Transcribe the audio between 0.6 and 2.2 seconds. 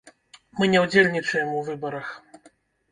не ўдзельнічаем у выбарах!